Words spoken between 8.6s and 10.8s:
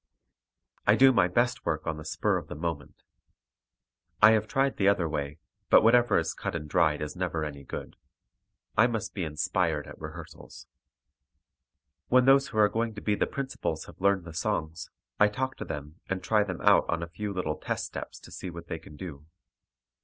I must be inspired at rehearsals.